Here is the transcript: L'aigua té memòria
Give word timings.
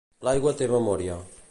L'aigua 0.27 0.53
té 0.61 0.71
memòria 0.73 1.21